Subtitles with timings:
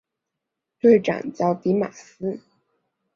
[0.79, 2.39] 队名叫狄玛斯。